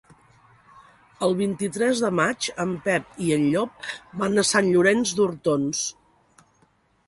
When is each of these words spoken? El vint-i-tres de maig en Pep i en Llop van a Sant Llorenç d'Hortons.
El 1.27 1.35
vint-i-tres 1.41 2.01
de 2.05 2.09
maig 2.21 2.49
en 2.65 2.73
Pep 2.89 3.21
i 3.27 3.31
en 3.37 3.47
Llop 3.53 3.93
van 4.25 4.45
a 4.45 4.47
Sant 4.55 4.73
Llorenç 4.73 5.15
d'Hortons. 5.21 5.87